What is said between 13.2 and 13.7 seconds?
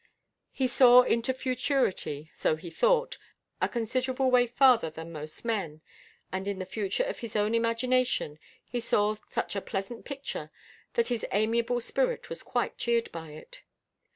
it.